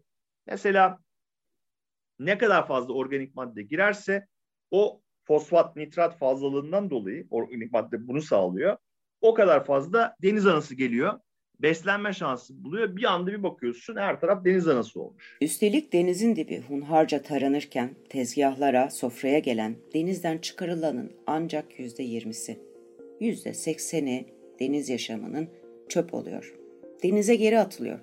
Mesela 0.47 0.99
ne 2.19 2.39
kadar 2.39 2.67
fazla 2.67 2.95
organik 2.95 3.35
madde 3.35 3.63
girerse 3.63 4.27
o 4.71 5.03
fosfat 5.25 5.77
nitrat 5.77 6.19
fazlalığından 6.19 6.91
dolayı 6.91 7.27
organik 7.31 7.73
madde 7.73 8.09
bunu 8.09 8.23
sağlıyor. 8.23 8.77
O 9.21 9.35
kadar 9.35 9.65
fazla 9.65 10.17
deniz 10.23 10.47
anası 10.47 10.75
geliyor. 10.75 11.21
Beslenme 11.63 12.13
şansı 12.13 12.65
buluyor. 12.65 12.97
Bir 12.97 13.05
anda 13.05 13.31
bir 13.33 13.43
bakıyorsun 13.43 13.97
her 13.97 14.21
taraf 14.21 14.45
deniz 14.45 14.69
anası 14.69 15.01
olmuş. 15.01 15.37
Üstelik 15.41 15.93
denizin 15.93 16.37
dibi 16.37 16.63
hunharca 16.69 17.23
taranırken 17.23 17.91
tezgahlara, 18.09 18.91
sofraya 18.91 19.39
gelen 19.39 19.77
denizden 19.95 20.39
çıkarılanın 20.39 21.13
ancak 21.27 21.79
yüzde 21.81 22.03
yirmisi. 22.03 22.59
Yüzde 23.21 23.55
sekseni 23.55 24.27
deniz 24.61 24.89
yaşamının 24.89 25.49
çöp 25.89 26.15
oluyor. 26.15 26.55
Denize 27.03 27.35
geri 27.35 27.59
atılıyor. 27.59 27.99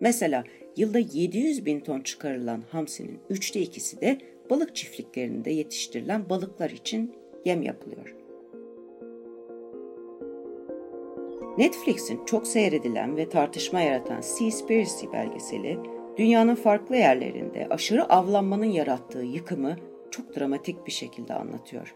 Mesela 0.00 0.44
yılda 0.76 0.98
700 0.98 1.66
bin 1.66 1.80
ton 1.80 2.00
çıkarılan 2.00 2.62
hamsinin 2.70 3.18
üçte 3.30 3.60
ikisi 3.60 4.00
de 4.00 4.18
balık 4.50 4.76
çiftliklerinde 4.76 5.50
yetiştirilen 5.50 6.28
balıklar 6.28 6.70
için 6.70 7.14
yem 7.44 7.62
yapılıyor. 7.62 8.25
Netflix'in 11.58 12.24
çok 12.24 12.46
seyredilen 12.46 13.16
ve 13.16 13.28
tartışma 13.28 13.80
yaratan 13.80 14.20
Seaspiracy 14.20 15.06
belgeseli, 15.12 15.78
dünyanın 16.16 16.54
farklı 16.54 16.96
yerlerinde 16.96 17.66
aşırı 17.70 18.04
avlanmanın 18.04 18.64
yarattığı 18.64 19.24
yıkımı 19.24 19.76
çok 20.10 20.36
dramatik 20.36 20.86
bir 20.86 20.92
şekilde 20.92 21.34
anlatıyor. 21.34 21.94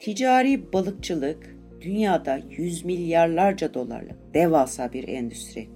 Ticari 0.00 0.72
balıkçılık 0.72 1.56
dünyada 1.80 2.40
yüz 2.50 2.84
milyarlarca 2.84 3.74
dolarlık 3.74 4.34
devasa 4.34 4.92
bir 4.92 5.08
endüstri. 5.08 5.68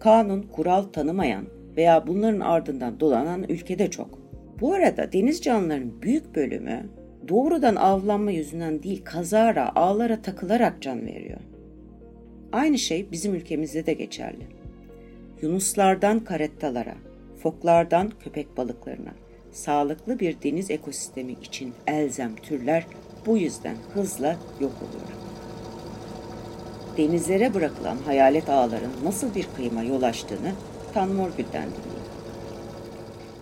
Kanun, 0.00 0.42
kural 0.42 0.82
tanımayan 0.82 1.46
veya 1.76 2.06
bunların 2.06 2.40
ardından 2.40 3.00
dolanan 3.00 3.42
ülkede 3.42 3.90
çok. 3.90 4.18
Bu 4.60 4.74
arada 4.74 5.12
deniz 5.12 5.42
canlılarının 5.42 6.02
büyük 6.02 6.34
bölümü 6.34 6.90
doğrudan 7.28 7.76
avlanma 7.76 8.30
yüzünden 8.30 8.82
değil 8.82 9.04
kazara, 9.04 9.72
ağlara 9.74 10.22
takılarak 10.22 10.82
can 10.82 11.06
veriyor. 11.06 11.40
Aynı 12.52 12.78
şey 12.78 13.12
bizim 13.12 13.34
ülkemizde 13.34 13.86
de 13.86 13.92
geçerli. 13.92 14.46
Yunuslardan 15.42 16.20
karettalara, 16.20 16.94
foklardan 17.42 18.12
köpek 18.24 18.56
balıklarına, 18.56 19.14
sağlıklı 19.52 20.20
bir 20.20 20.36
deniz 20.42 20.70
ekosistemi 20.70 21.32
için 21.32 21.74
elzem 21.86 22.36
türler 22.36 22.86
bu 23.26 23.36
yüzden 23.36 23.76
hızla 23.94 24.36
yok 24.60 24.72
oluyor. 24.82 25.16
Denizlere 26.96 27.54
bırakılan 27.54 27.96
hayalet 27.96 28.48
ağların 28.48 28.92
nasıl 29.04 29.34
bir 29.34 29.48
kıyıma 29.56 29.82
yol 29.82 30.02
açtığını 30.02 30.52
Tan 30.94 31.08
Morgül'den 31.08 31.68
dinleyin. 31.68 32.06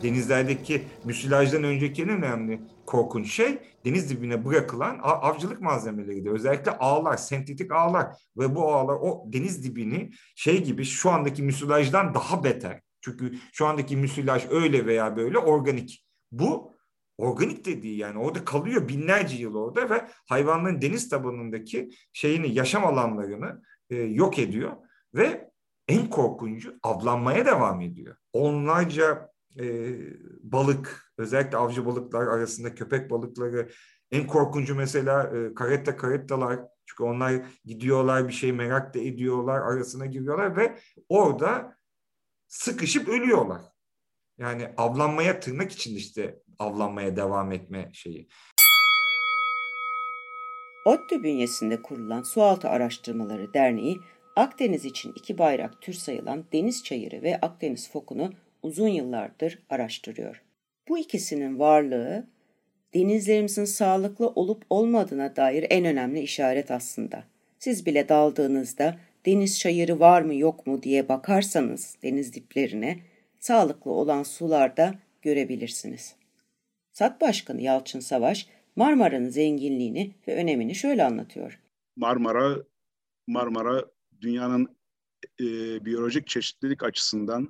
Denizlerdeki 0.03 0.83
müsilajdan 1.05 1.65
önceki 1.65 2.03
en 2.03 2.09
önemli 2.09 2.61
korkunç 2.87 3.33
şey 3.33 3.59
deniz 3.85 4.11
dibine 4.11 4.45
bırakılan 4.45 4.99
avcılık 5.03 5.61
malzemeleriydi. 5.61 6.31
Özellikle 6.31 6.71
ağlar, 6.71 7.17
sentetik 7.17 7.73
ağlar 7.73 8.17
ve 8.37 8.55
bu 8.55 8.75
ağlar 8.75 8.95
o 8.95 9.25
deniz 9.27 9.65
dibini 9.65 10.11
şey 10.37 10.65
gibi 10.65 10.85
şu 10.85 11.11
andaki 11.11 11.43
müsilajdan 11.43 12.15
daha 12.15 12.45
beter. 12.45 12.81
Çünkü 13.01 13.39
şu 13.53 13.67
andaki 13.67 13.97
müsilaj 13.97 14.47
öyle 14.51 14.87
veya 14.87 15.17
böyle 15.17 15.39
organik. 15.39 16.07
Bu 16.33 16.75
organik 17.19 17.65
dediği 17.67 17.97
yani 17.97 18.19
orada 18.19 18.45
kalıyor 18.45 18.89
binlerce 18.89 19.37
yıl 19.37 19.55
orada 19.55 19.91
ve 19.91 20.09
hayvanların 20.29 20.83
deniz 20.83 21.09
tabanındaki 21.09 21.91
şeyini 22.13 22.55
yaşam 22.55 22.85
alanlarını 22.85 23.63
e, 23.91 23.97
yok 23.97 24.39
ediyor 24.39 24.73
ve 25.15 25.51
en 25.89 26.11
korkuncu 26.11 26.79
avlanmaya 26.83 27.47
devam 27.47 27.81
ediyor. 27.81 28.17
Onlarca 28.33 29.34
e, 29.61 29.95
balık 30.43 31.13
özellikle 31.19 31.57
avcı 31.57 31.87
balıklar 31.87 32.27
arasında 32.27 32.75
köpek 32.75 33.11
balıkları 33.11 33.69
en 34.11 34.27
korkuncu 34.27 34.75
mesela 34.75 35.37
e, 35.37 35.55
karetta 35.55 35.97
karettalar 35.97 36.61
çünkü 36.87 37.03
onlar 37.03 37.43
gidiyorlar 37.65 38.29
bir 38.29 38.33
şey 38.33 38.53
merak 38.53 38.95
da 38.95 38.99
ediyorlar 38.99 39.61
arasına 39.61 40.07
giriyorlar 40.07 40.57
ve 40.57 40.79
orada 41.09 41.77
sıkışıp 42.49 43.09
ölüyorlar. 43.09 43.63
Yani 44.39 44.71
avlanmaya 44.77 45.41
tırnak 45.41 45.73
için 45.73 45.97
işte 45.97 46.43
avlanmaya 46.59 47.17
devam 47.17 47.53
etme 47.53 47.91
şeyi. 47.93 48.29
ODTÜ 50.85 51.23
bünyesinde 51.23 51.83
kurulan 51.83 52.23
Sualtı 52.23 52.69
Araştırmaları 52.69 53.55
Derneği, 53.55 54.01
Akdeniz 54.37 54.85
için 54.85 55.13
iki 55.17 55.39
bayrak 55.39 55.83
tür 55.83 55.93
sayılan 55.93 56.45
deniz 56.53 56.85
çayırı 56.85 57.23
ve 57.23 57.41
Akdeniz 57.41 57.93
fokunu 57.93 58.33
uzun 58.65 58.89
yıllardır 58.89 59.59
araştırıyor. 59.71 60.43
Bu 60.89 60.99
ikisinin 60.99 61.59
varlığı 61.59 62.27
denizlerimizin 62.95 63.65
sağlıklı 63.65 64.29
olup 64.29 64.65
olmadığına 64.71 65.37
dair 65.37 65.67
en 65.71 65.85
önemli 65.85 66.21
işaret 66.21 66.71
aslında. 66.71 67.25
Siz 67.59 67.87
bile 67.87 68.09
daldığınızda 68.09 68.97
deniz 69.27 69.59
çayırı 69.59 70.01
var 70.01 70.23
mı 70.23 70.35
yok 70.35 70.67
mu 70.67 70.83
diye 70.83 71.09
bakarsanız 71.09 71.97
deniz 72.03 72.35
diplerine 72.35 72.99
sağlıklı 73.39 73.91
olan 73.91 74.23
sularda 74.23 74.95
görebilirsiniz. 75.23 76.17
SAT 76.93 77.21
Başkanı 77.21 77.63
Yalçın 77.63 78.01
Savaş 78.01 78.47
Marmara'nın 78.77 79.29
zenginliğini 79.29 80.15
ve 80.29 80.35
önemini 80.35 80.75
şöyle 80.75 81.05
anlatıyor. 81.05 81.61
Marmara 81.97 82.57
Marmara 83.27 83.85
dünyanın 84.21 84.77
e, 85.41 85.45
biyolojik 85.85 86.27
çeşitlilik 86.27 86.83
açısından 86.83 87.49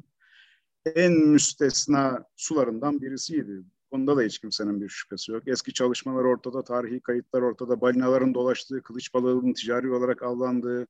en 0.86 1.12
müstesna 1.12 2.24
sularından 2.36 3.00
birisiydi. 3.00 3.62
Bunda 3.92 4.16
da 4.16 4.22
hiç 4.22 4.38
kimsenin 4.38 4.80
bir 4.80 4.88
şüphesi 4.88 5.32
yok. 5.32 5.42
Eski 5.46 5.72
çalışmalar 5.72 6.24
ortada, 6.24 6.64
tarihi 6.64 7.00
kayıtlar 7.00 7.42
ortada, 7.42 7.80
balinaların 7.80 8.34
dolaştığı, 8.34 8.82
kılıç 8.82 9.14
balığının 9.14 9.52
ticari 9.52 9.92
olarak 9.92 10.22
avlandığı, 10.22 10.86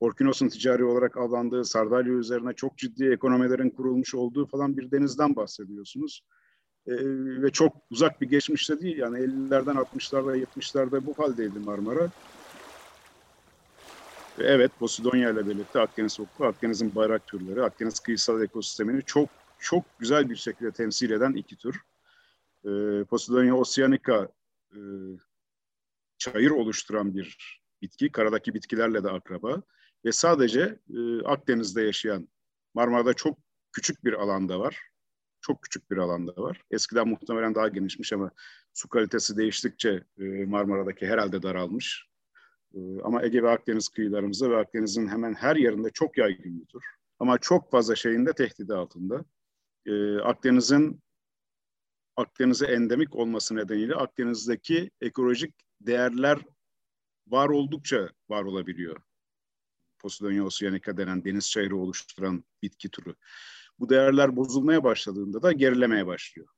Orkinos'un 0.00 0.48
ticari 0.48 0.84
olarak 0.84 1.16
avlandığı, 1.16 1.64
Sardalya 1.64 2.12
üzerine 2.12 2.52
çok 2.52 2.78
ciddi 2.78 3.08
ekonomilerin 3.08 3.70
kurulmuş 3.70 4.14
olduğu 4.14 4.46
falan 4.46 4.76
bir 4.76 4.90
denizden 4.90 5.36
bahsediyorsunuz. 5.36 6.22
Ee, 6.86 6.92
ve 7.42 7.50
çok 7.50 7.76
uzak 7.90 8.20
bir 8.20 8.28
geçmişte 8.28 8.80
değil 8.80 8.98
yani 8.98 9.18
50'lerden 9.18 9.74
60'larda 9.74 10.44
70'lerde 10.44 11.06
bu 11.06 11.14
haldeydi 11.18 11.58
Marmara. 11.58 12.10
Evet, 14.38 14.70
Posidonya 14.78 15.30
ile 15.30 15.48
birlikte 15.48 15.80
Akdeniz 15.80 16.20
Okulu, 16.20 16.46
Akdeniz'in 16.46 16.94
bayrak 16.94 17.26
türleri, 17.26 17.62
Akdeniz 17.62 18.00
kıyısal 18.00 18.42
ekosistemini 18.42 19.02
çok 19.02 19.28
çok 19.58 19.98
güzel 19.98 20.30
bir 20.30 20.36
şekilde 20.36 20.72
temsil 20.72 21.10
eden 21.10 21.32
iki 21.32 21.56
tür. 21.56 21.80
Ee, 22.64 23.04
Posidonia 23.04 23.54
oceanica 23.54 24.28
e, 24.72 24.78
çayır 26.18 26.50
oluşturan 26.50 27.14
bir 27.14 27.60
bitki, 27.82 28.12
karadaki 28.12 28.54
bitkilerle 28.54 29.04
de 29.04 29.10
akraba 29.10 29.62
ve 30.04 30.12
sadece 30.12 30.78
e, 30.96 31.22
Akdeniz'de 31.24 31.82
yaşayan, 31.82 32.28
Marmara'da 32.74 33.14
çok 33.14 33.38
küçük 33.72 34.04
bir 34.04 34.12
alanda 34.12 34.60
var. 34.60 34.80
Çok 35.40 35.62
küçük 35.62 35.90
bir 35.90 35.96
alanda 35.96 36.32
var. 36.36 36.62
Eskiden 36.70 37.08
muhtemelen 37.08 37.54
daha 37.54 37.68
genişmiş 37.68 38.12
ama 38.12 38.30
su 38.72 38.88
kalitesi 38.88 39.36
değiştikçe 39.36 40.04
e, 40.18 40.24
Marmara'daki 40.24 41.06
herhalde 41.06 41.42
daralmış. 41.42 42.06
E, 42.76 43.00
ama 43.02 43.22
Ege 43.22 43.42
ve 43.42 43.50
Akdeniz 43.50 43.88
kıyılarımızda 43.88 44.50
ve 44.50 44.56
Akdeniz'in 44.56 45.08
hemen 45.08 45.34
her 45.34 45.56
yerinde 45.56 45.90
çok 45.90 46.18
yaygın 46.18 46.60
bir. 46.60 46.84
Ama 47.18 47.38
çok 47.38 47.70
fazla 47.70 47.96
şeyin 47.96 48.26
de 48.26 48.32
tehdidi 48.32 48.74
altında. 48.74 49.24
E, 49.86 50.16
Akdeniz'in 50.18 51.00
Akdeniz'e 52.16 52.66
endemik 52.66 53.16
olması 53.16 53.56
nedeniyle 53.56 53.94
Akdeniz'deki 53.94 54.90
ekolojik 55.00 55.54
değerler 55.80 56.38
var 57.26 57.48
oldukça 57.48 58.08
var 58.28 58.44
olabiliyor. 58.44 59.02
Posidonia 59.98 60.44
oceanica 60.44 60.96
denen 60.96 61.24
deniz 61.24 61.50
çayırı 61.50 61.76
oluşturan 61.76 62.44
bitki 62.62 62.90
türü. 62.90 63.14
Bu 63.78 63.88
değerler 63.88 64.36
bozulmaya 64.36 64.84
başladığında 64.84 65.42
da 65.42 65.52
gerilemeye 65.52 66.06
başlıyor. 66.06 66.48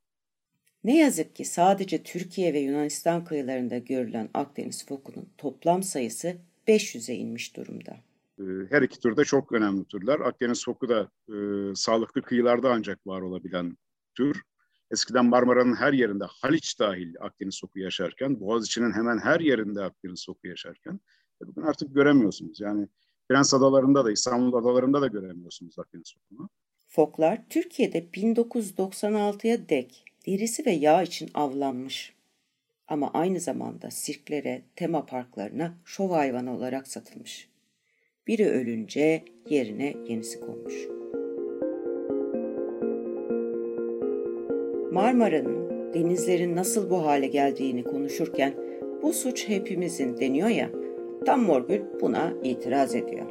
Ne 0.85 0.99
yazık 0.99 1.37
ki 1.37 1.45
sadece 1.45 2.03
Türkiye 2.03 2.55
ve 2.55 2.59
Yunanistan 2.59 3.25
kıyılarında 3.25 3.79
görülen 3.79 4.29
Akdeniz 4.35 4.87
fokunun 4.87 5.29
toplam 5.39 5.83
sayısı 5.83 6.37
500'e 6.69 7.15
inmiş 7.15 7.57
durumda. 7.57 7.97
Ee, 8.39 8.43
her 8.71 8.83
iki 8.83 9.01
tür 9.01 9.17
de 9.17 9.25
çok 9.25 9.53
önemli 9.53 9.85
türler. 9.85 10.21
Akdeniz 10.21 10.65
foku 10.65 10.89
da 10.89 11.11
e, 11.29 11.35
sağlıklı 11.75 12.23
kıyılarda 12.23 12.73
ancak 12.73 13.07
var 13.07 13.21
olabilen 13.21 13.77
tür. 14.15 14.43
Eskiden 14.91 15.27
Marmara'nın 15.27 15.75
her 15.75 15.93
yerinde 15.93 16.25
Haliç 16.25 16.79
dahil 16.79 17.15
Akdeniz 17.21 17.55
soku 17.55 17.79
yaşarken, 17.79 18.41
Boğaziçi'nin 18.41 18.93
hemen 18.93 19.19
her 19.19 19.41
yerinde 19.41 19.83
Akdeniz 19.83 20.21
soku 20.21 20.49
yaşarken 20.49 21.01
e, 21.43 21.47
bugün 21.47 21.63
artık 21.63 21.95
göremiyorsunuz. 21.95 22.61
Yani 22.61 22.89
Prens 23.29 23.55
Adaları'nda 23.55 24.05
da 24.05 24.13
İstanbul 24.13 24.59
Adaları'nda 24.59 25.03
da 25.03 25.07
göremiyorsunuz 25.07 25.79
Akdeniz 25.79 26.09
sokunu. 26.09 26.49
Foklar 26.89 27.49
Türkiye'de 27.51 27.99
1996'ya 28.15 29.69
dek 29.69 30.05
derisi 30.29 30.67
ve 30.67 30.71
yağ 30.71 31.03
için 31.03 31.31
avlanmış. 31.35 32.13
Ama 32.89 33.11
aynı 33.15 33.41
zamanda 33.41 33.91
sirklere, 33.91 34.63
tema 34.77 35.07
parklarına 35.07 35.75
şov 35.85 36.11
hayvanı 36.11 36.57
olarak 36.57 36.89
satılmış. 36.89 37.49
Biri 38.27 38.49
ölünce 38.49 39.25
yerine 39.51 39.95
yenisi 40.09 40.41
konmuş. 40.41 40.75
Marmara'nın, 44.93 45.95
denizlerin 45.95 46.57
nasıl 46.57 46.91
bu 46.91 47.05
hale 47.07 47.27
geldiğini 47.27 47.85
konuşurken 47.85 48.55
bu 49.03 49.13
suç 49.13 49.49
hepimizin 49.49 50.17
deniyor 50.17 50.49
ya, 50.49 50.71
Tam 51.27 51.43
Morgül 51.43 51.81
buna 52.01 52.33
itiraz 52.43 52.95
ediyor. 52.95 53.27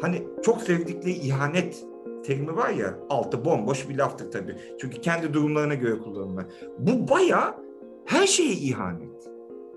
Hani 0.00 0.22
çok 0.42 0.62
sevdikleri 0.62 1.12
ihanet 1.12 1.84
terimi 2.24 2.56
var 2.56 2.70
ya 2.70 2.98
altı 3.10 3.44
bomboş 3.44 3.88
bir 3.88 3.98
laftır 3.98 4.30
tabii. 4.30 4.56
Çünkü 4.80 5.00
kendi 5.00 5.34
durumlarına 5.34 5.74
göre 5.74 5.98
kullanılır. 5.98 6.46
Bu 6.78 7.08
baya 7.10 7.58
her 8.06 8.26
şeye 8.26 8.52
ihanet. 8.52 9.28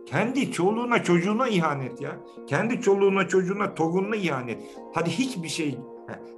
Kendi 0.06 0.52
çoluğuna 0.52 1.04
çocuğuna 1.04 1.48
ihanet 1.48 2.02
ya. 2.02 2.20
Kendi 2.48 2.82
çoluğuna 2.82 3.28
çocuğuna 3.28 3.76
torununa 3.76 4.16
ihanet. 4.16 4.64
Hadi 4.94 5.10
hiçbir 5.10 5.50
şey 5.50 5.78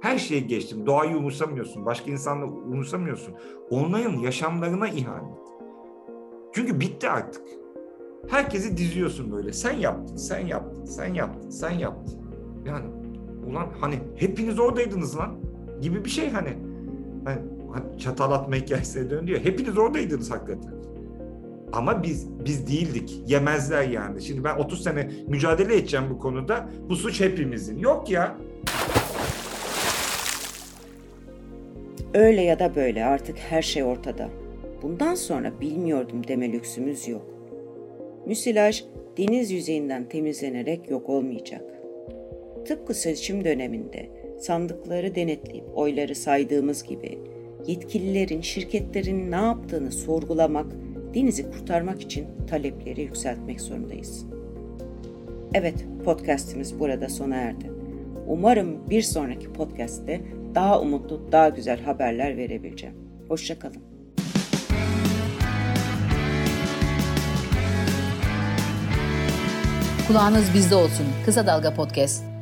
Her 0.00 0.18
şeye 0.18 0.40
geçtim. 0.40 0.86
Doğayı 0.86 1.16
umursamıyorsun. 1.16 1.86
Başka 1.86 2.10
insanları 2.10 2.50
umursamıyorsun. 2.50 3.34
Onların 3.70 4.12
yaşamlarına 4.18 4.88
ihanet. 4.88 5.38
Çünkü 6.52 6.80
bitti 6.80 7.08
artık. 7.08 7.42
Herkesi 8.28 8.76
diziyorsun 8.76 9.32
böyle. 9.32 9.52
Sen 9.52 9.72
yaptın, 9.72 10.16
sen 10.16 10.46
yaptın, 10.46 10.84
sen 10.84 11.14
yaptın, 11.14 11.50
sen 11.50 11.70
yaptın. 11.70 12.20
Yani 12.66 12.86
ulan 13.46 13.66
hani 13.80 13.98
hepiniz 14.16 14.58
oradaydınız 14.58 15.18
lan 15.18 15.38
gibi 15.80 16.04
bir 16.04 16.10
şey 16.10 16.30
hani. 16.30 16.48
hani, 17.24 17.98
çatal 17.98 18.32
atma 18.32 18.56
hikayesine 18.56 19.10
dönüyor. 19.10 19.40
Hepiniz 19.40 19.78
oradaydınız 19.78 20.30
hakikaten. 20.30 20.74
Ama 21.72 22.02
biz 22.02 22.28
biz 22.44 22.66
değildik. 22.66 23.22
Yemezler 23.26 23.82
yani. 23.82 24.22
Şimdi 24.22 24.44
ben 24.44 24.56
30 24.56 24.82
sene 24.82 25.10
mücadele 25.28 25.76
edeceğim 25.76 26.06
bu 26.10 26.18
konuda. 26.18 26.68
Bu 26.88 26.96
suç 26.96 27.20
hepimizin. 27.20 27.78
Yok 27.78 28.10
ya. 28.10 28.36
Öyle 32.14 32.42
ya 32.42 32.58
da 32.58 32.74
böyle 32.74 33.04
artık 33.04 33.38
her 33.38 33.62
şey 33.62 33.84
ortada. 33.84 34.28
Bundan 34.82 35.14
sonra 35.14 35.60
bilmiyordum 35.60 36.28
deme 36.28 36.52
lüksümüz 36.52 37.08
yok. 37.08 37.26
Müsilaj 38.26 38.84
deniz 39.18 39.50
yüzeyinden 39.50 40.08
temizlenerek 40.08 40.90
yok 40.90 41.08
olmayacak. 41.08 41.62
Tıpkı 42.66 42.94
seçim 42.94 43.44
döneminde 43.44 44.10
sandıkları 44.40 45.14
denetleyip 45.14 45.64
oyları 45.74 46.14
saydığımız 46.14 46.82
gibi 46.82 47.18
yetkililerin 47.66 48.40
şirketlerin 48.40 49.30
ne 49.30 49.36
yaptığını 49.36 49.92
sorgulamak, 49.92 50.66
denizi 51.14 51.50
kurtarmak 51.50 52.02
için 52.02 52.26
talepleri 52.46 53.02
yükseltmek 53.02 53.60
zorundayız. 53.60 54.26
Evet, 55.54 55.86
podcast'imiz 56.04 56.80
burada 56.80 57.08
sona 57.08 57.36
erdi. 57.36 57.70
Umarım 58.26 58.90
bir 58.90 59.02
sonraki 59.02 59.52
podcast'te 59.52 60.20
daha 60.54 60.80
umutlu, 60.80 61.32
daha 61.32 61.48
güzel 61.48 61.80
haberler 61.80 62.36
verebileceğim. 62.36 62.94
Hoşçakalın. 63.28 63.82
Kulağınız 70.08 70.54
bizde 70.54 70.74
olsun. 70.74 71.06
Kısa 71.24 71.46
Dalga 71.46 71.74
Podcast. 71.74 72.35